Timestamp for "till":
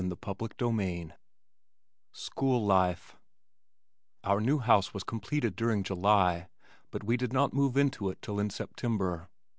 8.19-8.39